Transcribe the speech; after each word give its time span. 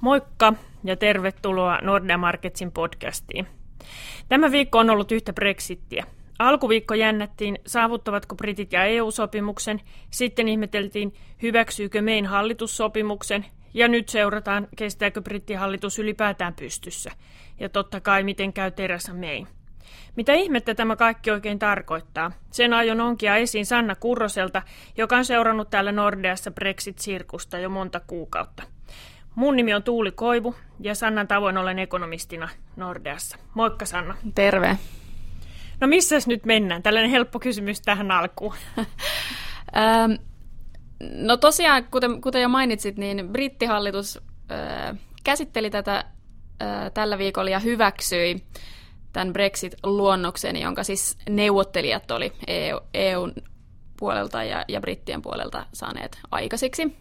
Moikka 0.00 0.52
ja 0.84 0.96
tervetuloa 0.96 1.78
Nordea 1.82 2.18
Marketsin 2.18 2.72
podcastiin. 2.72 3.46
Tämä 4.28 4.50
viikko 4.50 4.78
on 4.78 4.90
ollut 4.90 5.12
yhtä 5.12 5.32
Brexittiä. 5.32 6.04
Alkuviikko 6.38 6.94
jännättiin, 6.94 7.58
saavuttavatko 7.66 8.34
Britit 8.34 8.72
ja 8.72 8.84
EU-sopimuksen, 8.84 9.80
sitten 10.10 10.48
ihmeteltiin, 10.48 11.14
hyväksyykö 11.42 12.02
mein 12.02 12.26
hallitussopimuksen, 12.26 13.46
ja 13.74 13.88
nyt 13.88 14.08
seurataan, 14.08 14.68
kestääkö 14.76 15.22
brittihallitus 15.22 15.98
ylipäätään 15.98 16.54
pystyssä. 16.54 17.10
Ja 17.58 17.68
totta 17.68 18.00
kai, 18.00 18.22
miten 18.22 18.52
käy 18.52 18.70
terässä 18.70 19.14
mein. 19.14 19.46
Mitä 20.16 20.32
ihmettä 20.32 20.74
tämä 20.74 20.96
kaikki 20.96 21.30
oikein 21.30 21.58
tarkoittaa? 21.58 22.32
Sen 22.50 22.72
aion 22.72 23.00
onkia 23.00 23.36
esiin 23.36 23.66
Sanna 23.66 23.94
Kurroselta, 23.94 24.62
joka 24.96 25.16
on 25.16 25.24
seurannut 25.24 25.70
täällä 25.70 25.92
Nordeassa 25.92 26.50
Brexit-sirkusta 26.50 27.58
jo 27.58 27.68
monta 27.68 28.00
kuukautta. 28.06 28.62
Mun 29.34 29.56
nimi 29.56 29.74
on 29.74 29.82
Tuuli 29.82 30.12
Koivu 30.12 30.54
ja 30.80 30.94
Sannan 30.94 31.28
tavoin 31.28 31.58
olen 31.58 31.78
ekonomistina 31.78 32.48
Nordeassa. 32.76 33.36
Moikka 33.54 33.84
Sanna. 33.84 34.14
Terve. 34.34 34.78
No 35.80 35.86
missäs 35.86 36.26
nyt 36.26 36.44
mennään? 36.44 36.82
Tällainen 36.82 37.10
helppo 37.10 37.38
kysymys 37.38 37.80
tähän 37.80 38.10
alkuun. 38.10 38.54
Ähm, 39.76 40.12
no 41.00 41.36
tosiaan, 41.36 41.84
kuten, 41.84 42.20
kuten 42.20 42.42
jo 42.42 42.48
mainitsit, 42.48 42.96
niin 42.96 43.28
brittihallitus 43.28 44.18
äh, 44.50 44.98
käsitteli 45.24 45.70
tätä 45.70 45.96
äh, 46.62 46.92
tällä 46.94 47.18
viikolla 47.18 47.50
ja 47.50 47.58
hyväksyi 47.58 48.44
tämän 49.12 49.32
Brexit-luonnoksen, 49.32 50.56
jonka 50.56 50.84
siis 50.84 51.18
neuvottelijat 51.28 52.10
oli 52.10 52.32
EU, 52.46 52.80
EUn 52.94 53.32
puolelta 53.96 54.44
ja, 54.44 54.64
ja 54.68 54.80
brittien 54.80 55.22
puolelta 55.22 55.66
saaneet 55.72 56.18
aikaisiksi. 56.30 56.96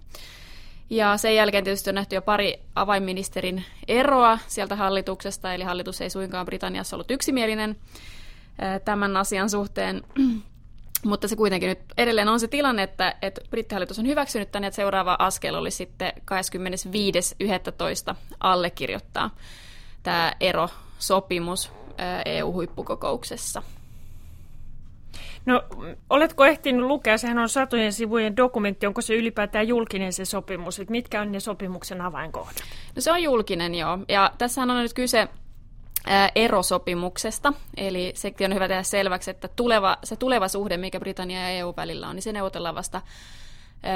Ja 0.90 1.18
sen 1.18 1.36
jälkeen 1.36 1.64
tietysti 1.64 1.90
on 1.90 1.96
nähty 1.96 2.16
jo 2.16 2.22
pari 2.22 2.60
avainministerin 2.76 3.66
eroa 3.88 4.40
sieltä 4.48 4.76
hallituksesta, 4.76 5.54
eli 5.54 5.64
hallitus 5.64 6.02
ei 6.02 6.10
suinkaan 6.10 6.46
Britanniassa 6.46 6.96
ollut 6.96 7.12
yksimielinen 7.12 7.76
tämän 8.86 9.18
asian 9.18 9.50
suhteen. 9.50 10.02
Mutta 11.06 11.28
se 11.28 11.36
kuitenkin 11.36 11.70
nyt 11.70 11.80
edelleen 11.98 12.28
on 12.28 12.40
se 12.40 12.48
tilanne, 12.48 12.84
että, 12.84 13.16
että 13.22 13.42
brittihallitus 13.50 14.00
on 14.00 14.08
hyväksynyt 14.08 14.52
tänne, 14.52 14.68
että 14.68 14.76
seuraava 14.76 15.16
askel 15.20 15.56
oli 15.56 15.72
sitten 15.72 16.14
25.11. 18.12 18.16
allekirjoittaa 18.40 19.36
tämä 20.04 20.34
erosopimus 20.40 21.72
EU-huippukokouksessa. 22.26 23.62
No, 25.50 25.64
oletko 26.10 26.46
ehtinyt 26.46 26.86
lukea, 26.86 27.18
sehän 27.18 27.38
on 27.38 27.50
satojen 27.50 27.94
sivujen 27.94 28.38
dokumentti, 28.38 28.88
onko 28.88 29.02
se 29.02 29.16
ylipäätään 29.16 29.68
julkinen 29.68 30.14
se 30.14 30.26
sopimus, 30.26 30.80
että 30.80 30.92
mitkä 30.92 31.22
on 31.22 31.32
ne 31.32 31.40
sopimuksen 31.40 32.02
avainkohdat? 32.02 32.64
No 32.96 33.02
se 33.02 33.12
on 33.12 33.24
julkinen 33.24 33.76
joo, 33.76 34.00
ja 34.08 34.32
tässä 34.38 34.62
on 34.62 34.68
nyt 34.68 34.94
kyse 34.94 35.28
erosopimuksesta, 36.36 37.54
eli 37.78 38.12
sekin 38.16 38.46
on 38.46 38.54
hyvä 38.54 38.68
tehdä 38.68 38.84
selväksi, 38.84 39.32
että 39.32 39.48
tuleva, 39.48 39.98
se 40.04 40.16
tuleva 40.16 40.48
suhde, 40.48 40.78
mikä 40.78 41.00
Britannia 41.00 41.40
ja 41.40 41.50
EU 41.50 41.74
välillä 41.78 42.08
on, 42.08 42.16
niin 42.16 42.24
se 42.24 42.34
neuvotellaan 42.34 42.76
vasta 42.76 43.02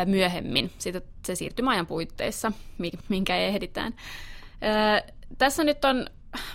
myöhemmin, 0.05 0.71
siitä 0.77 1.01
se 1.25 1.35
siirtymäajan 1.35 1.87
puitteissa, 1.87 2.51
minkä 3.09 3.35
ehditään. 3.37 3.93
Tässä 5.37 5.63
nyt 5.63 5.85
on, 5.85 6.07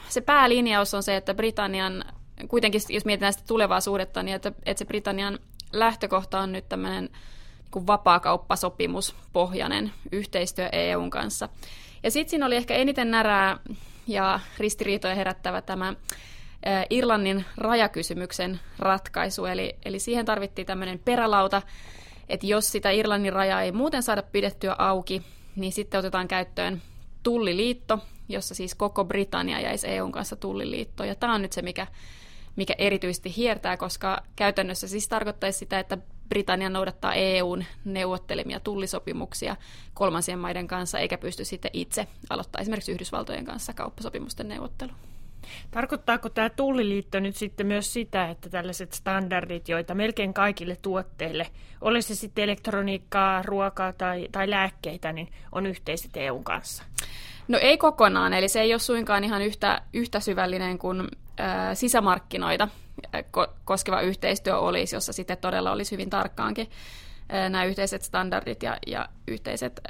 se 0.09 0.21
päälinjaus 0.21 0.95
on 0.95 1.03
se, 1.03 1.17
että 1.17 1.35
Britannian 1.35 2.05
kuitenkin, 2.49 2.81
jos 2.89 3.05
mietitään 3.05 3.33
sitä 3.33 3.45
tulevaa 3.47 3.81
suhdetta, 3.81 4.23
niin 4.23 4.35
että, 4.35 4.53
että 4.67 4.79
se 4.79 4.85
Britannian 4.85 5.39
lähtökohta 5.73 6.41
on 6.41 6.53
nyt 6.53 6.69
tämmöinen 6.69 7.11
niin 7.75 7.87
vapaakauppasopimuspohjainen 7.87 9.93
yhteistyö 10.13 10.69
EUn 10.73 11.11
kanssa. 11.11 11.49
Ja 12.03 12.11
sitten 12.11 12.31
siinä 12.31 12.47
oli 12.47 12.57
ehkä 12.57 12.75
eniten 12.75 13.11
närää 13.11 13.59
ja 14.07 14.41
ristiriitoja 14.59 15.15
herättävä 15.15 15.63
tämä 15.63 15.95
Irlannin 16.91 17.45
rajakysymyksen 17.57 18.61
ratkaisu, 18.79 19.47
eli, 19.47 19.77
eli 19.85 19.99
siihen 19.99 20.25
tarvittiin 20.25 20.67
tämmöinen 20.67 20.99
perälauta, 20.99 21.63
että 22.29 22.47
jos 22.47 22.73
sitä 22.73 22.91
Irlannin 22.91 23.33
rajaa 23.33 23.63
ei 23.63 23.73
muuten 23.73 24.03
saada 24.03 24.23
pidettyä 24.23 24.77
auki, 24.79 25.23
niin 25.57 25.73
sitten 25.73 25.99
otetaan 25.99 26.29
käyttöön 26.29 26.83
tulliliitto, 27.23 27.99
jossa 28.29 28.55
siis 28.55 28.75
koko 28.75 29.05
Britannia 29.05 29.61
jäisi 29.61 29.89
EUn 29.89 30.13
kanssa 30.13 30.37
tulliliittoon. 30.37 31.09
Ja 31.09 31.15
tämä 31.15 31.35
on 31.35 31.43
nyt 31.43 31.53
se, 31.53 31.63
mikä 31.63 31.87
mikä 32.59 32.75
erityisesti 32.79 33.37
hiertää, 33.37 33.77
koska 33.77 34.23
käytännössä 34.37 34.89
siis 34.89 35.09
tarkoittaisi 35.09 35.59
sitä, 35.59 35.79
että 35.79 35.99
Britannia 36.29 36.69
noudattaa 36.69 37.15
EUn 37.15 37.65
neuvottelemia 37.85 38.61
tullisopimuksia 38.61 39.57
kolmansien 39.95 40.39
maiden 40.39 40.67
kanssa, 40.67 40.99
eikä 40.99 41.19
pysty 41.19 41.45
sitten 41.45 41.71
itse 41.75 42.07
aloittaa 42.31 42.61
esimerkiksi 42.61 42.93
Yhdysvaltojen 42.93 43.45
kanssa 43.45 43.75
kauppasopimusten 43.75 44.49
neuvottelu. 44.49 44.91
Tarkoittaako 45.71 46.29
tämä 46.29 46.51
tulliliitto 46.51 47.21
nyt 47.21 47.37
sitten 47.37 47.67
myös 47.67 47.93
sitä, 47.93 48.31
että 48.31 48.51
tällaiset 48.51 48.93
standardit, 48.93 49.69
joita 49.69 49.95
melkein 49.95 50.35
kaikille 50.35 50.77
tuotteille, 50.83 51.47
oli 51.81 52.03
se 52.03 52.15
sitten 52.15 52.45
elektroniikkaa, 52.45 53.43
ruokaa 53.43 53.93
tai, 53.93 54.29
tai 54.33 54.51
lääkkeitä, 54.51 55.13
niin 55.13 55.29
on 55.53 55.67
yhteiset 55.67 56.17
EUn 56.17 56.45
kanssa? 56.45 56.85
No 57.49 57.59
ei 57.59 57.79
kokonaan, 57.79 58.35
eli 58.35 58.49
se 58.49 58.61
ei 58.61 58.73
ole 58.73 58.79
suinkaan 58.79 59.25
ihan 59.25 59.43
yhtä, 59.43 59.83
yhtä 59.93 60.21
syvällinen 60.21 60.79
kuin 60.79 61.09
sisämarkkinoita 61.75 62.69
ko- 63.17 63.53
koskeva 63.65 64.01
yhteistyö 64.01 64.59
olisi, 64.59 64.97
jossa 64.97 65.13
sitten 65.13 65.39
todella 65.39 65.73
olisi 65.73 65.93
hyvin 65.93 66.11
tarkkaankin 66.11 66.71
nämä 67.29 67.65
yhteiset 67.65 68.03
standardit 68.03 68.63
ja, 68.63 68.77
ja 68.87 69.09
yhteiset 69.27 69.81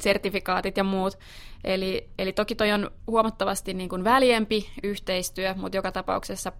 sertifikaatit 0.00 0.76
ja 0.76 0.84
muut. 0.84 1.18
Eli, 1.64 2.08
eli 2.18 2.32
toki 2.32 2.54
toi 2.54 2.72
on 2.72 2.90
huomattavasti 3.06 3.74
niin 3.74 3.88
kuin 3.88 4.04
väljempi 4.04 4.70
yhteistyö, 4.82 5.54
mutta 5.54 5.76
joka 5.76 5.92
tapauksessa 5.92 6.52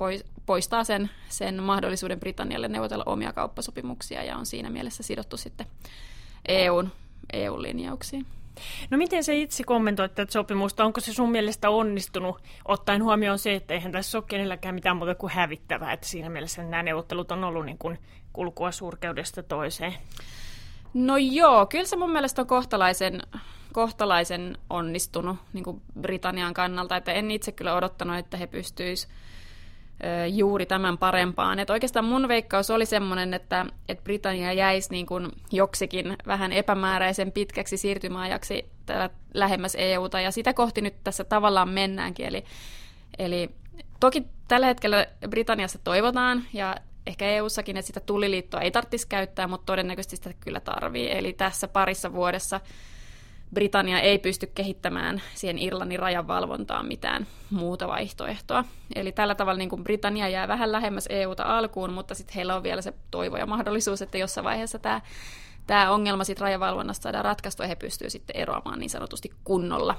poistaa 0.46 0.84
sen, 0.84 1.10
sen 1.28 1.62
mahdollisuuden 1.62 2.20
Britannialle 2.20 2.68
neuvotella 2.68 3.04
omia 3.06 3.32
kauppasopimuksia 3.32 4.24
ja 4.24 4.36
on 4.36 4.46
siinä 4.46 4.70
mielessä 4.70 5.02
sidottu 5.02 5.36
sitten 5.36 5.66
EUn, 6.48 6.90
EU-linjauksiin. 7.32 8.26
No 8.90 8.98
miten 8.98 9.24
se 9.24 9.36
itse 9.36 9.64
kommentoit 9.64 10.14
tätä 10.14 10.32
sopimusta? 10.32 10.84
Onko 10.84 11.00
se 11.00 11.12
sun 11.12 11.30
mielestä 11.30 11.70
onnistunut, 11.70 12.42
ottaen 12.64 13.04
huomioon 13.04 13.38
se, 13.38 13.54
että 13.54 13.74
eihän 13.74 13.92
tässä 13.92 14.18
ole 14.18 14.24
kenelläkään 14.28 14.74
mitään 14.74 14.96
muuta 14.96 15.14
kuin 15.14 15.32
hävittävää, 15.32 15.92
että 15.92 16.06
siinä 16.06 16.28
mielessä 16.28 16.62
nämä 16.62 16.82
neuvottelut 16.82 17.32
on 17.32 17.44
ollut 17.44 17.66
niin 17.66 17.78
kuin 17.78 17.98
kulkua 18.32 18.72
surkeudesta 18.72 19.42
toiseen? 19.42 19.94
No 20.94 21.16
joo, 21.16 21.66
kyllä 21.66 21.84
se 21.84 21.96
mun 21.96 22.12
mielestä 22.12 22.42
on 22.42 22.46
kohtalaisen, 22.46 23.22
kohtalaisen 23.72 24.58
onnistunut 24.70 25.36
niin 25.52 25.64
kuin 25.64 25.82
Britannian 26.00 26.54
kannalta, 26.54 26.96
että 26.96 27.12
en 27.12 27.30
itse 27.30 27.52
kyllä 27.52 27.74
odottanut, 27.74 28.16
että 28.16 28.36
he 28.36 28.46
pystyisivät 28.46 29.14
juuri 30.28 30.66
tämän 30.66 30.98
parempaan. 30.98 31.58
Et 31.58 31.70
oikeastaan 31.70 32.04
mun 32.04 32.28
veikkaus 32.28 32.70
oli 32.70 32.86
semmoinen, 32.86 33.34
että, 33.34 33.66
että 33.88 34.04
Britannia 34.04 34.52
jäisi 34.52 34.90
niin 34.90 35.06
kuin 35.06 35.28
joksikin 35.52 36.16
vähän 36.26 36.52
epämääräisen 36.52 37.32
pitkäksi 37.32 37.76
siirtymäajaksi 37.76 38.70
lähemmäs 39.34 39.76
EUta, 39.78 40.20
ja 40.20 40.30
sitä 40.30 40.54
kohti 40.54 40.80
nyt 40.80 40.94
tässä 41.04 41.24
tavallaan 41.24 41.68
mennäänkin. 41.68 42.26
Eli, 42.26 42.44
eli 43.18 43.50
toki 44.00 44.26
tällä 44.48 44.66
hetkellä 44.66 45.06
Britanniassa 45.28 45.78
toivotaan, 45.84 46.44
ja 46.52 46.76
ehkä 47.06 47.26
EU-sakin, 47.26 47.76
että 47.76 47.86
sitä 47.86 48.00
tulliliittoa 48.00 48.60
ei 48.60 48.70
tarvitsisi 48.70 49.08
käyttää, 49.08 49.46
mutta 49.46 49.66
todennäköisesti 49.66 50.16
sitä 50.16 50.30
kyllä 50.40 50.60
tarvii. 50.60 51.18
Eli 51.18 51.32
tässä 51.32 51.68
parissa 51.68 52.12
vuodessa 52.12 52.60
Britannia 53.54 54.00
ei 54.00 54.18
pysty 54.18 54.46
kehittämään 54.54 55.22
siihen 55.34 55.58
Irlannin 55.58 55.98
rajanvalvontaan 55.98 56.86
mitään 56.86 57.26
muuta 57.50 57.88
vaihtoehtoa. 57.88 58.64
Eli 58.94 59.12
tällä 59.12 59.34
tavalla 59.34 59.58
niin 59.58 59.68
kuin 59.68 59.84
Britannia 59.84 60.28
jää 60.28 60.48
vähän 60.48 60.72
lähemmäs 60.72 61.06
EUta 61.10 61.42
alkuun, 61.42 61.92
mutta 61.92 62.14
sitten 62.14 62.34
heillä 62.34 62.56
on 62.56 62.62
vielä 62.62 62.82
se 62.82 62.94
toivo 63.10 63.36
ja 63.36 63.46
mahdollisuus, 63.46 64.02
että 64.02 64.18
jossain 64.18 64.44
vaiheessa 64.44 64.78
tämä, 64.78 65.00
tämä 65.66 65.90
ongelma 65.90 66.24
sit 66.24 66.40
rajavalvonnasta 66.40 67.02
saadaan 67.02 67.24
ratkaistua 67.24 67.64
ja 67.64 67.68
he 67.68 67.74
pystyvät 67.74 68.12
sitten 68.12 68.36
eroamaan 68.36 68.78
niin 68.78 68.90
sanotusti 68.90 69.30
kunnolla. 69.44 69.98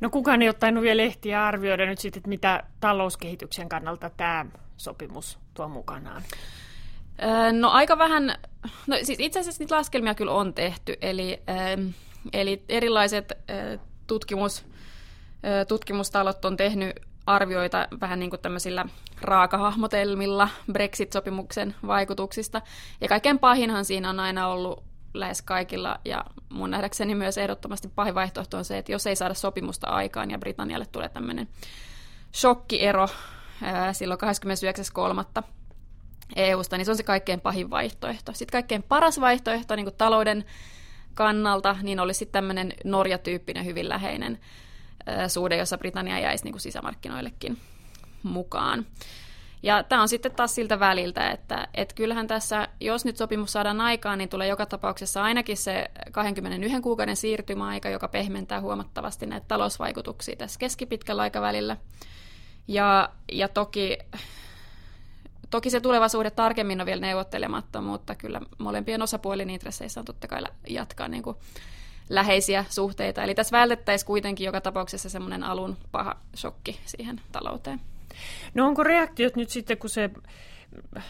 No 0.00 0.10
kukaan 0.10 0.42
ei 0.42 0.48
ottanut 0.48 0.82
vielä 0.82 1.02
ehtiä 1.02 1.46
arvioida 1.46 1.86
nyt 1.86 1.98
sitten, 1.98 2.20
että 2.20 2.28
mitä 2.28 2.62
talouskehityksen 2.80 3.68
kannalta 3.68 4.10
tämä 4.10 4.46
sopimus 4.76 5.38
tuo 5.54 5.68
mukanaan. 5.68 6.22
No 7.52 7.70
aika 7.70 7.98
vähän, 7.98 8.34
no 8.86 8.96
siis 9.02 9.20
itse 9.20 9.40
asiassa 9.40 9.62
niitä 9.62 9.76
laskelmia 9.76 10.14
kyllä 10.14 10.32
on 10.32 10.54
tehty, 10.54 10.96
eli 11.00 11.42
Eli 12.32 12.64
erilaiset 12.68 13.32
tutkimus, 14.06 14.66
tutkimustalot 15.68 16.44
on 16.44 16.56
tehnyt 16.56 16.96
arvioita 17.26 17.88
vähän 18.00 18.18
niin 18.18 18.30
kuin 18.30 18.40
tämmöisillä 18.40 18.84
raakahahmotelmilla 19.20 20.48
Brexit-sopimuksen 20.72 21.74
vaikutuksista. 21.86 22.62
Ja 23.00 23.08
kaikkein 23.08 23.38
pahinhan 23.38 23.84
siinä 23.84 24.10
on 24.10 24.20
aina 24.20 24.48
ollut 24.48 24.84
lähes 25.14 25.42
kaikilla, 25.42 25.98
ja 26.04 26.24
mun 26.48 26.70
nähdäkseni 26.70 27.14
myös 27.14 27.38
ehdottomasti 27.38 27.88
pahin 27.88 28.14
vaihtoehto 28.14 28.56
on 28.56 28.64
se, 28.64 28.78
että 28.78 28.92
jos 28.92 29.06
ei 29.06 29.16
saada 29.16 29.34
sopimusta 29.34 29.86
aikaan 29.86 30.30
ja 30.30 30.38
Britannialle 30.38 30.86
tulee 30.86 31.08
tämmöinen 31.08 31.48
shokkiero 32.34 33.08
ää, 33.62 33.92
silloin 33.92 34.20
29.3. 35.38 35.42
EUsta, 36.36 36.76
niin 36.76 36.84
se 36.84 36.90
on 36.90 36.96
se 36.96 37.02
kaikkein 37.02 37.40
pahin 37.40 37.70
vaihtoehto. 37.70 38.32
Sitten 38.32 38.52
kaikkein 38.52 38.82
paras 38.82 39.20
vaihtoehto 39.20 39.76
niin 39.76 39.86
kuin 39.86 39.96
talouden 39.98 40.44
kannalta, 41.18 41.76
niin 41.82 42.00
olisi 42.00 42.18
sitten 42.18 42.32
tämmöinen 42.32 42.72
Norja-tyyppinen 42.84 43.64
hyvin 43.64 43.88
läheinen 43.88 44.38
suhde, 45.28 45.56
jossa 45.56 45.78
Britannia 45.78 46.18
jäisi 46.18 46.44
niin 46.44 46.52
kuin 46.52 46.60
sisämarkkinoillekin 46.60 47.58
mukaan. 48.22 48.86
Ja 49.62 49.82
tämä 49.82 50.02
on 50.02 50.08
sitten 50.08 50.32
taas 50.32 50.54
siltä 50.54 50.80
väliltä, 50.80 51.30
että 51.30 51.68
et 51.74 51.92
kyllähän 51.92 52.26
tässä, 52.26 52.68
jos 52.80 53.04
nyt 53.04 53.16
sopimus 53.16 53.52
saadaan 53.52 53.80
aikaan, 53.80 54.18
niin 54.18 54.28
tulee 54.28 54.48
joka 54.48 54.66
tapauksessa 54.66 55.22
ainakin 55.22 55.56
se 55.56 55.90
21 56.12 56.80
kuukauden 56.80 57.16
siirtymäaika, 57.16 57.88
joka 57.88 58.08
pehmentää 58.08 58.60
huomattavasti 58.60 59.26
näitä 59.26 59.44
talousvaikutuksia 59.48 60.36
tässä 60.36 60.58
keskipitkällä 60.58 61.22
aikavälillä. 61.22 61.76
Ja, 62.68 63.08
ja 63.32 63.48
toki, 63.48 63.98
toki 65.50 65.70
se 65.70 65.80
tulevaisuudet 65.80 66.36
tarkemmin 66.36 66.80
on 66.80 66.86
vielä 66.86 67.00
neuvottelematta, 67.00 67.80
mutta 67.80 68.14
kyllä 68.14 68.40
molempien 68.58 69.02
osapuolien 69.02 69.50
intresseissä 69.50 70.00
on 70.00 70.04
totta 70.04 70.28
kai 70.28 70.42
jatkaa 70.68 71.08
niin 71.08 71.22
kuin 71.22 71.36
läheisiä 72.08 72.64
suhteita. 72.68 73.22
Eli 73.22 73.34
tässä 73.34 73.58
vältettäisiin 73.58 74.06
kuitenkin 74.06 74.44
joka 74.44 74.60
tapauksessa 74.60 75.08
semmoinen 75.08 75.42
alun 75.42 75.76
paha 75.92 76.16
shokki 76.36 76.80
siihen 76.84 77.20
talouteen. 77.32 77.80
No 78.54 78.66
onko 78.66 78.84
reaktiot 78.84 79.36
nyt 79.36 79.50
sitten, 79.50 79.78
kun 79.78 79.90
se 79.90 80.10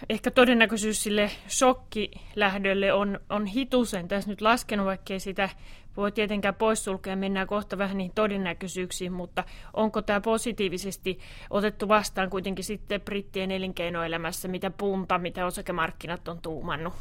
ehkä 0.08 0.30
todennäköisyys 0.30 1.02
sille 1.02 1.30
shokkilähdölle 1.48 2.92
on, 2.92 3.20
on 3.30 3.46
hitusen 3.46 4.08
tässä 4.08 4.30
nyt 4.30 4.40
laskenut, 4.40 4.86
vaikkei 4.86 5.20
sitä 5.20 5.48
voi 5.98 6.12
tietenkään 6.12 6.54
poissulkea, 6.54 7.16
mennään 7.16 7.46
kohta 7.46 7.78
vähän 7.78 7.98
niihin 7.98 8.12
todennäköisyyksiin, 8.14 9.12
mutta 9.12 9.44
onko 9.74 10.02
tämä 10.02 10.20
positiivisesti 10.20 11.18
otettu 11.50 11.88
vastaan 11.88 12.30
kuitenkin 12.30 12.64
sitten 12.64 13.00
brittien 13.00 13.50
elinkeinoelämässä, 13.50 14.48
mitä 14.48 14.70
punta, 14.70 15.18
mitä 15.18 15.46
osakemarkkinat 15.46 16.28
on 16.28 16.38
tuumannut? 16.40 16.94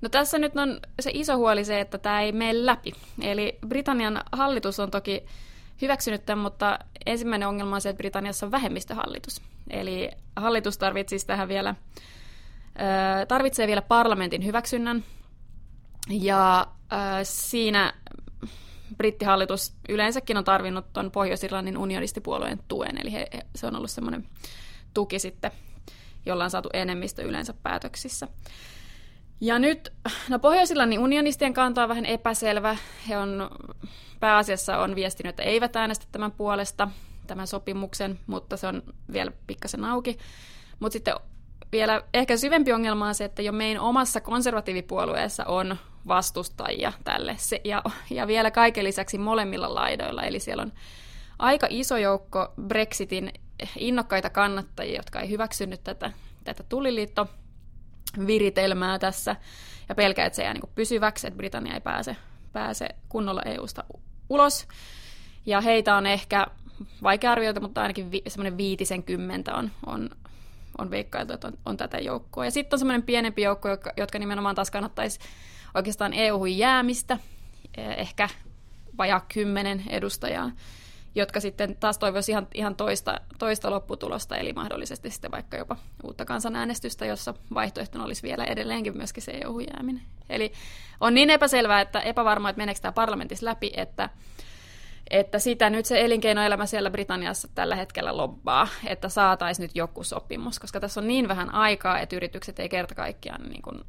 No 0.00 0.08
tässä 0.08 0.38
nyt 0.38 0.56
on 0.56 0.80
se 1.00 1.10
iso 1.14 1.36
huoli 1.36 1.64
se, 1.64 1.80
että 1.80 1.98
tämä 1.98 2.20
ei 2.20 2.32
mene 2.32 2.66
läpi. 2.66 2.92
Eli 3.22 3.58
Britannian 3.68 4.20
hallitus 4.32 4.80
on 4.80 4.90
toki 4.90 5.26
hyväksynyt 5.82 6.26
tämän, 6.26 6.42
mutta 6.42 6.78
ensimmäinen 7.06 7.48
ongelma 7.48 7.74
on 7.74 7.80
se, 7.80 7.88
että 7.88 7.98
Britanniassa 7.98 8.46
on 8.46 8.52
vähemmistöhallitus. 8.52 9.42
Eli 9.70 10.10
hallitus 10.36 10.78
tarvitsisi 10.78 11.26
tähän 11.26 11.48
vielä, 11.48 11.74
tarvitsee 13.28 13.66
vielä 13.66 13.82
parlamentin 13.82 14.44
hyväksynnän. 14.44 15.04
Ja 16.08 16.66
siinä 17.22 17.92
brittihallitus 19.00 19.74
yleensäkin 19.88 20.36
on 20.36 20.44
tarvinnut 20.44 20.92
tuon 20.92 21.10
Pohjois-Irlannin 21.10 21.78
unionistipuolueen 21.78 22.58
tuen, 22.68 22.98
eli 23.00 23.12
he, 23.12 23.26
se 23.54 23.66
on 23.66 23.76
ollut 23.76 23.90
semmoinen 23.90 24.26
tuki 24.94 25.18
sitten, 25.18 25.50
jolla 26.26 26.44
on 26.44 26.50
saatu 26.50 26.68
enemmistö 26.72 27.22
yleensä 27.22 27.54
päätöksissä. 27.62 28.28
Ja 29.40 29.58
nyt, 29.58 29.92
no 30.28 30.38
Pohjois-Irlannin 30.38 30.98
unionistien 30.98 31.54
kanta 31.54 31.82
on 31.82 31.88
vähän 31.88 32.06
epäselvä. 32.06 32.76
He 33.08 33.18
on 33.18 33.50
pääasiassa 34.20 34.78
on 34.78 34.94
viestinyt, 34.94 35.30
että 35.30 35.42
eivät 35.42 35.76
äänestä 35.76 36.06
tämän 36.12 36.32
puolesta, 36.32 36.88
tämän 37.26 37.46
sopimuksen, 37.46 38.18
mutta 38.26 38.56
se 38.56 38.66
on 38.66 38.82
vielä 39.12 39.32
pikkasen 39.46 39.84
auki. 39.84 40.18
Mutta 40.80 40.92
sitten 40.92 41.14
vielä 41.72 42.02
ehkä 42.14 42.36
syvempi 42.36 42.72
ongelma 42.72 43.08
on 43.08 43.14
se, 43.14 43.24
että 43.24 43.42
jo 43.42 43.52
meidän 43.52 43.82
omassa 43.82 44.20
konservatiivipuolueessa 44.20 45.44
on 45.44 45.76
vastustajia 46.08 46.92
tälle. 47.04 47.34
Se, 47.38 47.60
ja, 47.64 47.82
ja 48.10 48.26
vielä 48.26 48.50
kaiken 48.50 48.84
lisäksi 48.84 49.18
molemmilla 49.18 49.74
laidoilla. 49.74 50.22
Eli 50.22 50.40
siellä 50.40 50.62
on 50.62 50.72
aika 51.38 51.66
iso 51.70 51.96
joukko 51.96 52.52
Brexitin 52.66 53.32
innokkaita 53.76 54.30
kannattajia, 54.30 54.96
jotka 54.96 55.20
ei 55.20 55.30
hyväksynyt 55.30 55.84
tätä, 55.84 56.12
tätä 56.44 56.62
tuliliitto 56.62 57.26
viritelmää 58.26 58.98
tässä 58.98 59.36
ja 59.88 59.94
pelkää, 59.94 60.26
että 60.26 60.36
se 60.36 60.42
jää 60.42 60.54
niin 60.54 60.62
pysyväksi, 60.74 61.26
että 61.26 61.36
Britannia 61.36 61.74
ei 61.74 61.80
pääse, 61.80 62.16
pääse 62.52 62.88
kunnolla 63.08 63.42
EUsta 63.42 63.84
ulos. 64.28 64.68
Ja 65.46 65.60
heitä 65.60 65.96
on 65.96 66.06
ehkä 66.06 66.46
vaikea 67.02 67.32
arvioida, 67.32 67.60
mutta 67.60 67.82
ainakin 67.82 68.10
vi, 68.10 68.22
semmoinen 68.28 68.56
viitisen 68.56 69.02
kymmentä 69.02 69.54
on, 69.54 69.70
on, 69.86 70.10
on 70.78 70.90
veikkailtu, 70.90 71.32
että 71.32 71.46
on, 71.46 71.58
on 71.66 71.76
tätä 71.76 71.98
joukkoa. 71.98 72.44
Ja 72.44 72.50
sitten 72.50 72.76
on 72.76 72.78
semmoinen 72.78 73.02
pienempi 73.02 73.42
joukko, 73.42 73.68
jotka, 73.68 73.92
jotka 73.96 74.18
nimenomaan 74.18 74.54
taas 74.54 74.70
kannattaisi 74.70 75.20
oikeastaan 75.74 76.12
EU-hun 76.12 76.58
jäämistä, 76.58 77.18
eh, 77.76 77.98
ehkä 77.98 78.28
vajaa 78.98 79.26
kymmenen 79.34 79.84
edustajaa 79.88 80.50
jotka 81.14 81.40
sitten 81.40 81.76
taas 81.76 81.98
toivoisi 81.98 82.32
ihan, 82.32 82.48
ihan 82.54 82.76
toista, 82.76 83.20
toista 83.38 83.70
lopputulosta, 83.70 84.36
eli 84.36 84.52
mahdollisesti 84.52 85.10
sitten 85.10 85.30
vaikka 85.30 85.56
jopa 85.56 85.76
uutta 86.04 86.24
kansanäänestystä, 86.24 87.06
jossa 87.06 87.34
vaihtoehtona 87.54 88.04
olisi 88.04 88.22
vielä 88.22 88.44
edelleenkin 88.44 88.96
myöskin 88.96 89.22
se 89.22 89.32
EU-jääminen. 89.32 90.02
Eli 90.28 90.52
on 91.00 91.14
niin 91.14 91.30
epäselvää, 91.30 91.80
että 91.80 92.00
epävarmaa, 92.00 92.50
että 92.50 92.60
meneekö 92.60 92.80
tämä 92.80 92.92
parlamentissa 92.92 93.46
läpi, 93.46 93.72
että, 93.76 94.08
että 95.10 95.38
sitä 95.38 95.70
nyt 95.70 95.86
se 95.86 96.00
elinkeinoelämä 96.00 96.66
siellä 96.66 96.90
Britanniassa 96.90 97.48
tällä 97.54 97.76
hetkellä 97.76 98.16
lobbaa, 98.16 98.68
että 98.86 99.08
saataisiin 99.08 99.64
nyt 99.64 99.76
joku 99.76 100.04
sopimus, 100.04 100.58
koska 100.58 100.80
tässä 100.80 101.00
on 101.00 101.06
niin 101.06 101.28
vähän 101.28 101.54
aikaa, 101.54 101.98
että 101.98 102.16
yritykset 102.16 102.60
ei 102.60 102.68
kerta 102.68 102.94
kaikkiaan 102.94 103.42
niin 103.42 103.62
kuin 103.62 103.80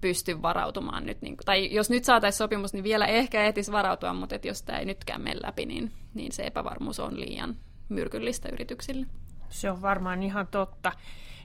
pysty 0.00 0.42
varautumaan 0.42 1.06
nyt. 1.06 1.22
Niin, 1.22 1.36
tai 1.44 1.74
jos 1.74 1.90
nyt 1.90 2.04
saataisiin 2.04 2.38
sopimus, 2.38 2.72
niin 2.72 2.84
vielä 2.84 3.06
ehkä 3.06 3.44
ehtisi 3.44 3.72
varautua, 3.72 4.12
mutta 4.12 4.34
et 4.34 4.44
jos 4.44 4.62
tämä 4.62 4.78
ei 4.78 4.84
nytkään 4.84 5.22
mene 5.22 5.40
läpi, 5.42 5.66
niin, 5.66 5.92
niin 6.14 6.32
se 6.32 6.42
epävarmuus 6.42 7.00
on 7.00 7.20
liian 7.20 7.56
myrkyllistä 7.88 8.48
yrityksille. 8.52 9.06
Se 9.48 9.70
on 9.70 9.82
varmaan 9.82 10.22
ihan 10.22 10.46
totta. 10.46 10.92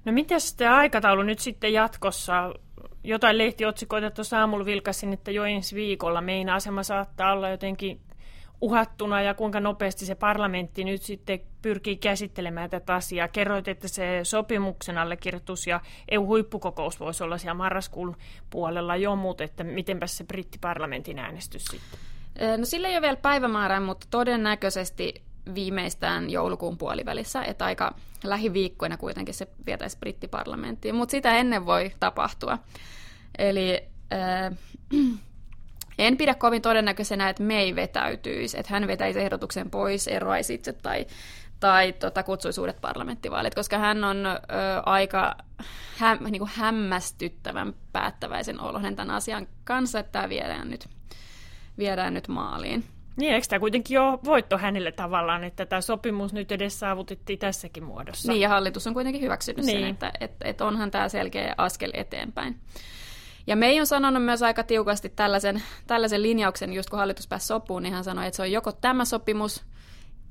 No 0.06 0.12
miten 0.12 0.42
sitten 0.42 0.72
aikataulu 0.72 1.24
nyt 1.24 1.40
sitten 1.40 1.74
jatkossa? 1.74 2.54
Jotain 3.04 3.38
lehtiotsikoita 3.38 4.12
tuossa 4.12 4.40
aamulla 4.40 4.66
vilkasin, 4.66 5.14
että 5.14 5.32
jo 5.32 5.44
ensi 5.44 5.76
viikolla 5.76 6.22
meidän 6.22 6.56
asema 6.56 6.84
saattaa 6.84 7.34
olla 7.34 7.50
jotenkin 7.50 8.02
uhattuna 8.62 9.22
ja 9.22 9.34
kuinka 9.34 9.60
nopeasti 9.60 10.06
se 10.06 10.16
parlamentti 10.16 10.84
nyt 10.84 11.02
sitten 11.02 11.40
pyrkii 11.62 11.98
käsittelemään 11.98 12.70
tätä 12.70 12.96
asiaa. 12.96 13.28
Kerroit, 13.28 13.68
että 13.68 13.88
se 13.88 14.20
sopimuksen 14.24 14.98
allekirjoitus 14.98 15.68
ja 15.68 15.82
EU-huippukokous 16.12 17.00
voisi 17.00 17.24
olla 17.24 17.38
siellä 17.38 17.54
marraskuun 17.54 18.16
puolella 18.50 18.96
jo, 18.96 19.16
mutta 19.16 19.44
että 19.44 19.64
mitenpä 19.64 20.08
se 20.08 20.24
brittiparlamentin 20.24 21.20
äänestys 21.20 21.66
sitten? 21.66 22.00
No 22.58 22.66
sillä 22.66 22.88
ei 22.88 22.96
ole 22.96 23.02
vielä 23.02 23.18
päivämäärää, 23.18 23.80
mutta 23.80 24.08
todennäköisesti 24.10 25.14
viimeistään 25.56 26.30
joulukuun 26.30 26.78
puolivälissä, 26.78 27.44
että 27.44 27.66
aika 27.66 27.96
lähiviikkoina 28.24 28.98
kuitenkin 28.98 29.34
se 29.34 29.48
vietäisi 29.66 29.98
brittiparlamenttiin, 30.00 30.96
mutta 30.96 31.12
sitä 31.12 31.36
ennen 31.36 31.66
voi 31.66 31.92
tapahtua. 32.00 32.58
Eli 33.38 33.84
äh, 34.14 34.58
en 36.02 36.18
pidä 36.18 36.36
kovin 36.36 36.62
todennäköisenä, 36.62 37.30
että 37.30 37.44
May 37.44 37.76
vetäytyisi, 37.76 38.60
että 38.60 38.74
hän 38.74 38.88
vetäisi 38.88 39.20
ehdotuksen 39.20 39.70
pois, 39.70 40.08
eroaisi 40.08 40.54
itse 40.54 40.74
tai, 40.74 41.06
tai 41.60 41.94
tota, 41.94 42.24
kutsuisi 42.24 42.62
uudet 42.62 42.82
parlamenttivaalit, 42.82 43.56
koska 43.56 43.78
hän 43.78 44.04
on 44.04 44.26
ö, 44.26 44.40
aika 44.86 45.36
hä, 45.98 46.16
niin 46.16 46.40
kuin 46.40 46.52
hämmästyttävän 46.54 47.74
päättäväisen 47.94 48.60
olohen 48.60 48.96
tämän 48.96 49.16
asian 49.16 49.48
kanssa, 49.64 50.00
että 50.00 50.12
tämä 50.12 50.30
viedään 50.30 50.70
nyt, 50.70 50.90
viedään 51.78 52.14
nyt 52.14 52.28
maaliin. 52.28 52.84
Niin, 53.16 53.34
eikö 53.34 53.48
tämä 53.48 53.60
kuitenkin 53.60 54.00
ole 54.00 54.20
voitto 54.24 54.58
hänelle 54.58 54.92
tavallaan, 54.92 55.44
että 55.44 55.66
tämä 55.66 55.82
sopimus 55.82 56.34
nyt 56.34 56.52
edes 56.52 56.80
saavutettiin 56.80 57.40
tässäkin 57.40 57.84
muodossa? 57.84 58.32
Niin, 58.32 58.42
ja 58.42 58.50
hallitus 58.50 58.88
on 58.88 58.94
kuitenkin 58.94 59.22
hyväksynyt 59.22 59.66
niin. 59.66 59.80
sen, 59.80 59.90
että, 59.90 60.12
että, 60.20 60.48
että 60.48 60.66
onhan 60.66 60.92
tämä 60.92 61.10
selkeä 61.10 61.56
askel 61.58 61.92
eteenpäin. 61.94 62.60
Ja 63.48 63.56
May 63.56 63.80
on 63.80 63.88
sanonut 63.88 64.26
myös 64.26 64.44
aika 64.44 64.64
tiukasti 64.64 65.10
tällaisen, 65.10 65.64
tällaisen 65.88 66.22
linjauksen, 66.22 66.74
just 66.74 66.90
kun 66.90 67.00
hallitus 67.00 67.28
pääsi 67.28 67.48
sopuun, 67.48 67.84
niin 67.84 67.94
hän 67.94 68.04
sanoi, 68.04 68.28
että 68.28 68.36
se 68.36 68.42
on 68.42 68.52
joko 68.52 68.72
tämä 68.72 69.06
sopimus, 69.06 69.66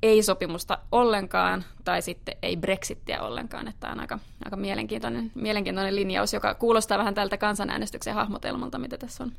ei 0.02 0.22
sopimusta 0.22 0.78
ollenkaan, 0.92 1.64
tai 1.84 2.02
sitten 2.02 2.36
ei 2.42 2.56
Brexittiä 2.56 3.22
ollenkaan. 3.22 3.68
Että 3.68 3.80
tämä 3.80 3.92
on 3.92 4.00
aika, 4.00 4.18
aika 4.44 4.56
mielenkiintoinen, 4.56 5.32
mielenkiintoinen 5.34 5.96
linjaus, 5.96 6.32
joka 6.32 6.54
kuulostaa 6.54 6.98
vähän 6.98 7.14
tältä 7.14 7.36
kansanäänestyksen 7.36 8.14
hahmotelmalta, 8.14 8.78
mitä 8.78 8.98
tässä 8.98 9.24
on, 9.24 9.32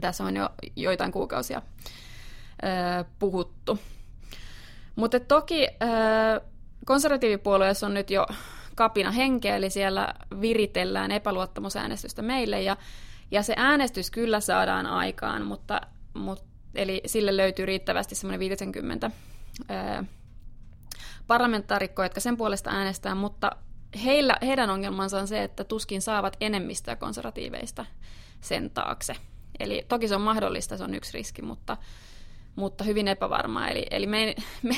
tässä 0.00 0.24
on 0.24 0.36
jo 0.36 0.50
joitain 0.76 1.12
kuukausia 1.12 1.62
ö, 2.62 3.04
puhuttu. 3.18 3.78
Mutta 4.96 5.20
toki 5.20 5.66
ö, 5.66 6.40
konservatiivipuolueessa 6.86 7.86
on 7.86 7.94
nyt 7.94 8.10
jo 8.10 8.26
kapina 8.78 9.10
henkeä, 9.10 9.56
eli 9.56 9.70
siellä 9.70 10.14
viritellään 10.40 11.12
epäluottamusäänestystä 11.12 12.22
meille, 12.22 12.62
ja, 12.62 12.76
ja 13.30 13.42
se 13.42 13.54
äänestys 13.56 14.10
kyllä 14.10 14.40
saadaan 14.40 14.86
aikaan, 14.86 15.46
mutta, 15.46 15.80
mutta 16.14 16.44
eli 16.74 17.02
sille 17.06 17.36
löytyy 17.36 17.66
riittävästi 17.66 18.14
semmoinen 18.14 18.40
50 18.40 19.10
ää, 19.68 20.04
parlamentaarikkoa, 21.26 22.04
jotka 22.04 22.20
sen 22.20 22.36
puolesta 22.36 22.70
äänestää, 22.70 23.14
mutta 23.14 23.50
heillä, 24.04 24.36
heidän 24.42 24.70
ongelmansa 24.70 25.18
on 25.18 25.28
se, 25.28 25.42
että 25.42 25.64
tuskin 25.64 26.02
saavat 26.02 26.36
enemmistöä 26.40 26.96
konservatiiveista 26.96 27.84
sen 28.40 28.70
taakse. 28.70 29.16
Eli 29.60 29.84
toki 29.88 30.08
se 30.08 30.14
on 30.14 30.20
mahdollista, 30.20 30.76
se 30.76 30.84
on 30.84 30.94
yksi 30.94 31.12
riski, 31.12 31.42
mutta, 31.42 31.76
mutta 32.56 32.84
hyvin 32.84 33.08
epävarmaa. 33.08 33.68
Eli, 33.68 33.86
eli 33.90 34.06
me, 34.06 34.34
me, 34.62 34.76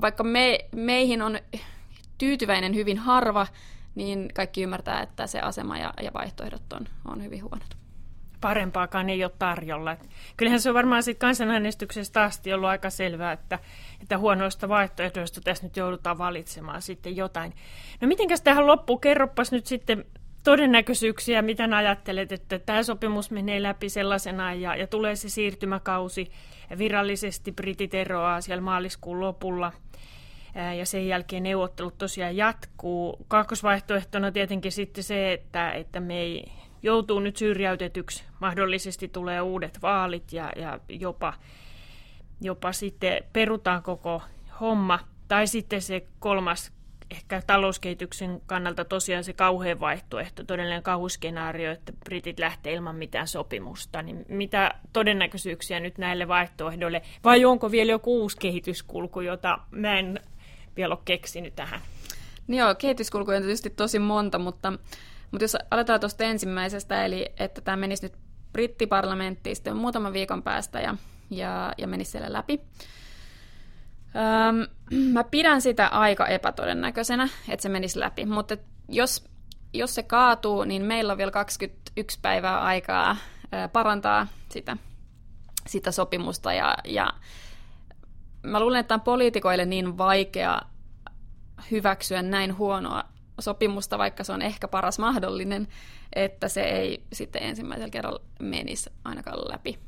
vaikka 0.00 0.24
me, 0.24 0.58
meihin 0.74 1.22
on 1.22 1.38
tyytyväinen 2.18 2.74
hyvin 2.74 2.98
harva, 2.98 3.46
niin 3.94 4.28
kaikki 4.34 4.62
ymmärtää, 4.62 5.02
että 5.02 5.26
se 5.26 5.40
asema 5.40 5.78
ja, 5.78 5.94
ja 6.02 6.10
vaihtoehdot 6.12 6.72
on, 6.72 6.86
on 7.08 7.24
hyvin 7.24 7.42
huonot. 7.42 7.76
parempaakaan 8.40 9.10
ei 9.10 9.24
ole 9.24 9.32
tarjolla. 9.38 9.96
Kyllähän 10.36 10.60
se 10.60 10.68
on 10.68 10.74
varmaan 10.74 11.02
sitten 11.02 11.26
kansanäänestyksestä 11.26 12.22
asti 12.22 12.52
ollut 12.52 12.68
aika 12.68 12.90
selvää, 12.90 13.32
että, 13.32 13.58
että 14.02 14.18
huonoista 14.18 14.68
vaihtoehdoista 14.68 15.40
tässä 15.40 15.64
nyt 15.64 15.76
joudutaan 15.76 16.18
valitsemaan 16.18 16.82
sitten 16.82 17.16
jotain. 17.16 17.52
No 18.00 18.08
mitenkäs 18.08 18.40
tähän 18.40 18.66
loppuun? 18.66 19.00
Kerropas 19.00 19.52
nyt 19.52 19.66
sitten 19.66 20.04
todennäköisyyksiä, 20.44 21.42
mitä 21.42 21.68
ajattelet, 21.76 22.32
että 22.32 22.58
tämä 22.58 22.82
sopimus 22.82 23.30
menee 23.30 23.62
läpi 23.62 23.88
sellaisena 23.88 24.54
ja, 24.54 24.76
ja 24.76 24.86
tulee 24.86 25.16
se 25.16 25.28
siirtymäkausi 25.28 26.30
virallisesti 26.78 27.52
Britit 27.52 27.94
eroaa 27.94 28.40
siellä 28.40 28.62
maaliskuun 28.62 29.20
lopulla 29.20 29.72
ja 30.78 30.86
sen 30.86 31.08
jälkeen 31.08 31.42
neuvottelut 31.42 31.98
tosiaan 31.98 32.36
jatkuu. 32.36 33.26
Kakkosvaihtoehtona 33.28 34.32
tietenkin 34.32 34.72
sitten 34.72 35.04
se, 35.04 35.32
että, 35.32 35.72
että 35.72 36.00
me 36.00 36.20
ei 36.20 36.52
joutuu 36.82 37.20
nyt 37.20 37.36
syrjäytetyksi, 37.36 38.24
mahdollisesti 38.40 39.08
tulee 39.08 39.40
uudet 39.40 39.78
vaalit 39.82 40.32
ja, 40.32 40.52
ja 40.56 40.80
jopa, 40.88 41.32
jopa 42.40 42.72
sitten 42.72 43.24
perutaan 43.32 43.82
koko 43.82 44.22
homma. 44.60 44.98
Tai 45.28 45.46
sitten 45.46 45.82
se 45.82 46.06
kolmas 46.18 46.72
ehkä 47.10 47.42
talouskehityksen 47.46 48.40
kannalta 48.46 48.84
tosiaan 48.84 49.24
se 49.24 49.32
kauhean 49.32 49.80
vaihtoehto, 49.80 50.44
todellinen 50.44 50.82
kauhuskenaario, 50.82 51.72
että 51.72 51.92
britit 52.04 52.38
lähtee 52.38 52.72
ilman 52.72 52.96
mitään 52.96 53.28
sopimusta, 53.28 54.02
niin 54.02 54.24
mitä 54.28 54.74
todennäköisyyksiä 54.92 55.80
nyt 55.80 55.98
näille 55.98 56.28
vaihtoehdoille, 56.28 57.02
vai 57.24 57.44
onko 57.44 57.70
vielä 57.70 57.90
joku 57.90 58.20
uusi 58.20 58.36
kehityskulku, 58.36 59.20
jota 59.20 59.58
mä 59.70 59.98
en 59.98 60.20
vielä 60.76 60.94
ole 60.94 61.02
keksinyt 61.04 61.56
tähän? 61.56 61.80
Niin 62.46 62.58
joo, 62.58 62.74
kehityskulkuja 62.74 63.36
on 63.36 63.42
tietysti 63.42 63.70
tosi 63.70 63.98
monta, 63.98 64.38
mutta, 64.38 64.72
mutta 65.30 65.44
jos 65.44 65.56
aletaan 65.70 66.00
tuosta 66.00 66.24
ensimmäisestä, 66.24 67.04
eli 67.04 67.26
että 67.38 67.60
tämä 67.60 67.76
menisi 67.76 68.02
nyt 68.02 68.16
brittiparlamenttiin 68.52 69.56
sitten 69.56 69.76
muutaman 69.76 70.12
viikon 70.12 70.42
päästä 70.42 70.80
ja, 70.80 70.96
ja, 71.30 71.72
ja 71.78 71.86
menisi 71.86 72.10
siellä 72.10 72.32
läpi, 72.32 72.60
Öm, 74.16 74.66
mä 75.12 75.24
pidän 75.24 75.62
sitä 75.62 75.86
aika 75.86 76.26
epätodennäköisenä, 76.26 77.28
että 77.48 77.62
se 77.62 77.68
menisi 77.68 78.00
läpi, 78.00 78.26
mutta 78.26 78.56
jos, 78.88 79.24
jos 79.72 79.94
se 79.94 80.02
kaatuu, 80.02 80.64
niin 80.64 80.82
meillä 80.82 81.12
on 81.12 81.18
vielä 81.18 81.30
21 81.30 82.18
päivää 82.22 82.60
aikaa 82.60 83.16
parantaa 83.72 84.26
sitä, 84.48 84.76
sitä 85.66 85.90
sopimusta 85.90 86.52
ja, 86.52 86.76
ja 86.84 87.10
mä 88.46 88.60
luulen, 88.60 88.80
että 88.80 88.94
on 88.94 89.00
poliitikoille 89.00 89.64
niin 89.64 89.98
vaikea 89.98 90.60
hyväksyä 91.70 92.22
näin 92.22 92.58
huonoa 92.58 93.04
sopimusta, 93.40 93.98
vaikka 93.98 94.24
se 94.24 94.32
on 94.32 94.42
ehkä 94.42 94.68
paras 94.68 94.98
mahdollinen, 94.98 95.68
että 96.12 96.48
se 96.48 96.62
ei 96.62 97.04
sitten 97.12 97.42
ensimmäisellä 97.42 97.90
kerralla 97.90 98.20
menisi 98.40 98.90
ainakaan 99.04 99.38
läpi. 99.38 99.78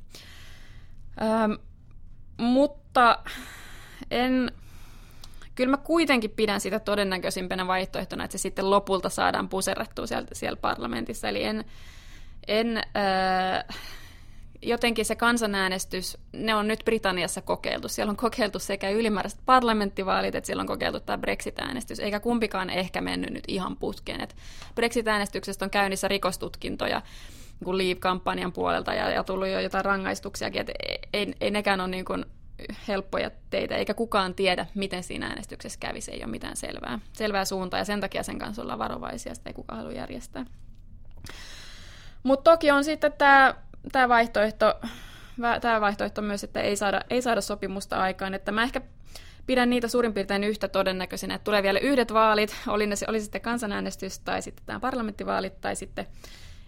Öm, 1.23 1.59
mutta 2.39 3.19
en, 4.11 4.53
kyllä 5.55 5.71
mä 5.71 5.77
kuitenkin 5.77 6.31
pidän 6.31 6.61
sitä 6.61 6.81
todennäköisimpänä 6.81 7.67
vaihtoehtona, 7.67 8.25
että 8.25 8.39
se 8.39 8.43
sitten 8.43 8.71
lopulta 8.71 9.09
saadaan 9.09 9.49
puserrettua 9.49 10.07
siellä, 10.07 10.29
siellä 10.33 10.57
parlamentissa. 10.57 11.29
Eli 11.29 11.45
en, 11.45 11.65
en 12.49 12.77
äh, 12.77 13.77
jotenkin 14.63 15.05
se 15.05 15.15
kansanäänestys, 15.15 16.19
ne 16.33 16.55
on 16.55 16.69
nyt 16.69 16.85
Britanniassa 16.85 17.43
kokeiltu. 17.43 17.89
Siellä 17.89 18.11
on 18.11 18.17
kokeiltu 18.17 18.59
sekä 18.59 18.91
ylimääräiset 18.91 19.41
parlamenttivaalit, 19.47 20.35
että 20.35 20.47
siellä 20.47 20.61
on 20.61 20.67
kokeiltu 20.67 21.01
tämä 21.01 21.19
Brexit-äänestys, 21.19 22.01
eikä 22.01 22.21
kumpikaan 22.21 22.71
ehkä 22.71 23.01
mennyt 23.01 23.31
nyt 23.31 23.45
ihan 23.49 23.77
putkeen. 23.77 24.21
Et 24.21 24.37
Brexit-äänestyksestä 24.75 25.65
on 25.65 25.71
käynnissä 25.71 26.09
rikostutkintoja 26.09 27.03
niin 27.65 27.79
Leave-kampanjan 27.79 28.53
puolelta 28.53 28.95
ja, 28.95 29.11
ja 29.11 29.25
tullut 29.25 29.49
jo 29.49 29.61
jotain 29.61 29.85
rangaistuksiakin, 29.85 30.61
että 30.61 30.73
ei, 31.13 31.35
ei 31.41 31.51
nekään 31.51 31.81
ole 31.81 31.89
niin 31.89 32.05
kuin 32.05 32.25
helppoja 32.89 33.31
teitä, 33.51 33.77
eikä 33.77 33.95
kukaan 33.95 34.35
tiedä, 34.35 34.67
miten 34.75 35.03
siinä 35.03 35.27
äänestyksessä 35.27 35.79
kävi. 35.81 36.01
Se 36.01 36.13
ei 36.13 36.25
ole 36.25 36.31
mitään 36.31 36.57
selvää, 36.57 36.99
selvää 37.13 37.45
suuntaa, 37.45 37.81
ja 37.81 37.85
sen 37.85 38.01
takia 38.01 38.23
sen 38.23 38.39
kanssa 38.39 38.63
ollaan 38.63 38.79
varovaisia, 38.79 39.35
sitä 39.35 39.51
ei 39.51 39.55
kukaan 39.55 39.79
halua 39.79 39.93
järjestää. 39.93 40.47
Mutta 42.23 42.51
toki 42.51 42.71
on 42.71 42.85
sitten 42.85 43.13
tämä, 43.13 43.55
tämä 43.93 44.09
vaihtoehto, 44.09 44.75
tämä 45.61 45.81
vaihtoehto 45.81 46.23
myös, 46.23 46.45
että 46.45 46.61
ei 46.61 46.77
saada, 46.77 47.01
ei 47.11 47.23
saada 47.23 47.41
sopimusta 47.41 48.01
aikaan, 48.01 48.35
että 48.35 48.53
mä 48.53 48.63
ehkä 48.63 48.81
pidän 49.47 49.71
niitä 49.71 49.89
suurin 49.89 50.15
piirtein 50.15 50.45
yhtä 50.45 50.69
todennäköisenä, 50.69 51.35
että 51.35 51.45
tulee 51.45 51.63
vielä 51.63 51.79
yhdet 51.79 52.13
vaalit, 52.13 52.57
oli, 52.67 52.87
ne, 52.87 52.95
oli 53.09 53.21
sitten 53.21 53.41
kansanäänestys 53.41 54.19
tai 54.19 54.43
sitten 54.43 54.67
tämä 54.67 54.81
parlamenttivaalit 54.81 55.61
tai 55.61 55.77
sitten 55.77 56.07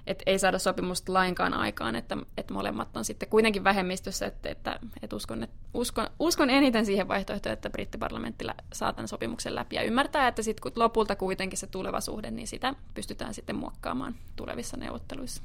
että 0.07 0.23
ei 0.27 0.39
saada 0.39 0.59
sopimusta 0.59 1.13
lainkaan 1.13 1.55
aikaan, 1.55 1.97
että, 1.97 2.17
että 2.37 2.55
molemmat 2.55 2.97
on 2.97 3.05
sitten 3.05 3.29
kuitenkin 3.29 3.65
vähemmistössä, 3.65 4.27
että, 4.27 4.49
että, 4.49 4.79
että 5.03 5.17
uskon, 5.17 5.43
että 5.43 5.57
uskon, 5.75 6.07
uskon 6.19 6.51
eniten 6.51 6.87
siihen 6.87 7.09
vaihtoehtoon, 7.09 7.53
että 7.53 7.71
brittiparlamentti 7.71 8.45
saa 8.73 8.93
tämän 8.93 9.09
sopimuksen 9.09 9.55
läpi 9.55 9.77
ja 9.77 9.83
ymmärtää, 9.83 10.29
että 10.29 10.43
sitten 10.43 10.73
lopulta 10.77 11.17
kuitenkin 11.17 11.59
se 11.59 11.67
tuleva 11.67 12.01
suhde, 12.01 12.31
niin 12.31 12.47
sitä 12.47 12.75
pystytään 12.95 13.35
sitten 13.35 13.57
muokkaamaan 13.57 14.15
tulevissa 14.37 14.77
neuvotteluissa. 14.77 15.43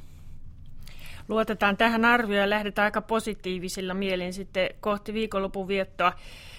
Luotetaan 1.27 1.77
tähän 1.77 2.05
arvioon 2.05 2.41
ja 2.41 2.49
lähdetään 2.49 2.83
aika 2.83 3.01
positiivisilla 3.01 3.93
mielin 3.93 4.33
sitten 4.33 4.69
kohti 4.79 5.13
viikonlopun 5.13 5.67
viettoa. 5.67 6.13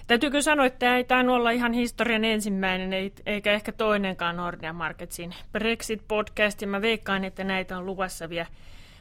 Täytyykö 0.06 0.42
sanoa, 0.42 0.66
että 0.66 0.78
tämä 0.78 0.96
ei 0.96 1.04
tainnut 1.04 1.36
olla 1.36 1.50
ihan 1.50 1.72
historian 1.72 2.24
ensimmäinen, 2.24 3.10
eikä 3.26 3.52
ehkä 3.52 3.72
toinenkaan 3.72 4.36
Nordea 4.36 4.72
Marketsin 4.72 5.34
Brexit-podcast, 5.52 6.60
ja 6.60 6.66
mä 6.66 6.82
veikkaan, 6.82 7.24
että 7.24 7.44
näitä 7.44 7.78
on 7.78 7.86
luvassa 7.86 8.28
vielä 8.28 8.46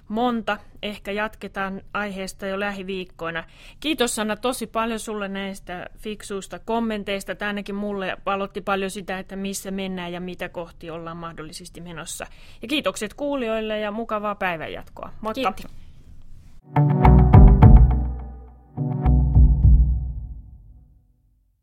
monta. 0.08 0.58
Ehkä 0.82 1.12
jatketaan 1.12 1.82
aiheesta 1.94 2.48
jo 2.48 2.60
lähiviikkoina. 2.60 3.44
Kiitos 3.80 4.16
Sanna 4.16 4.36
tosi 4.36 4.68
paljon 4.68 5.00
sulle 5.00 5.28
näistä 5.28 5.90
fiksuista 5.98 6.60
kommenteista. 6.60 7.36
Tämä 7.36 7.48
ainakin 7.50 7.76
mulle 7.76 8.18
valotti 8.26 8.62
paljon 8.62 8.92
sitä, 8.92 9.20
että 9.20 9.36
missä 9.36 9.72
mennään 9.72 10.14
ja 10.14 10.20
mitä 10.20 10.50
kohti 10.50 10.90
ollaan 10.90 11.18
mahdollisesti 11.18 11.82
menossa. 11.82 12.26
Ja 12.62 12.68
kiitokset 12.68 13.14
kuulijoille 13.14 13.80
ja 13.80 13.92
mukavaa 13.92 14.36
päivänjatkoa. 14.36 15.10
Moikka! 15.22 15.52
Kiitti. 15.52 17.25